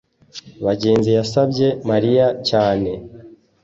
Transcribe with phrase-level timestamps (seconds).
[0.71, 2.91] ngenzi yasabye mariya cyane